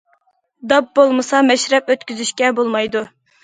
داپ 0.71 0.87
بولمىسا 1.01 1.43
مەشرەپ 1.51 1.95
ئۆتكۈزۈشكە 1.95 2.53
بولمايدۇ. 2.61 3.09